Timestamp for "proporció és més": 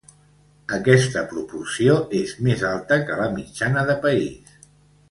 1.35-2.65